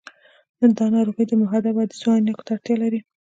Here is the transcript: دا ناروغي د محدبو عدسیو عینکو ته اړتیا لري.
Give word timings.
دا 0.77 0.85
ناروغي 0.95 1.23
د 1.27 1.31
محدبو 1.41 1.83
عدسیو 1.83 2.15
عینکو 2.17 2.45
ته 2.45 2.51
اړتیا 2.55 2.75
لري. 2.83 2.99